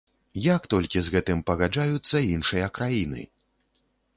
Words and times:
Як 0.43 0.63
толькі 0.73 1.03
з 1.07 1.13
гэтым 1.15 1.43
пагаджаюцца 1.49 2.17
іншыя 2.33 2.73
краіны?! 2.79 3.21